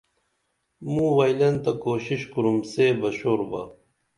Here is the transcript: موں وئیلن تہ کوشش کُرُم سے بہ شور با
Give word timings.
موں 0.91 1.11
وئیلن 1.17 1.55
تہ 1.63 1.71
کوشش 1.85 2.21
کُرُم 2.31 2.57
سے 2.71 2.85
بہ 2.99 3.09
شور 3.17 3.39
با 3.49 3.61